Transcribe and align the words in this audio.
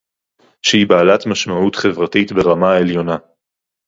שהיא 0.61 0.87
בעלת 0.89 1.25
משמעות 1.25 1.75
חברתית 1.75 2.31
ברמה 2.31 2.71
העליונה 2.73 3.17